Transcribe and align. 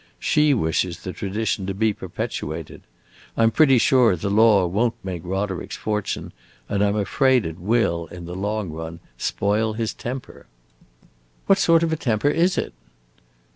She 0.17 0.51
wishes 0.55 1.01
the 1.03 1.13
tradition 1.13 1.67
to 1.67 1.75
be 1.75 1.93
perpetuated. 1.93 2.81
I 3.37 3.43
'm 3.43 3.51
pretty 3.51 3.77
sure 3.77 4.15
the 4.15 4.31
law 4.31 4.65
won't 4.65 4.95
make 5.03 5.21
Roderick's 5.23 5.75
fortune, 5.75 6.33
and 6.67 6.83
I 6.83 6.87
'm 6.87 6.95
afraid 6.95 7.45
it 7.45 7.59
will, 7.59 8.07
in 8.07 8.25
the 8.25 8.33
long 8.33 8.71
run, 8.71 8.99
spoil 9.19 9.73
his 9.73 9.93
temper." 9.93 10.47
"What 11.45 11.59
sort 11.59 11.83
of 11.83 11.93
a 11.93 11.97
temper 11.97 12.29
is 12.29 12.57
it?" 12.57 12.73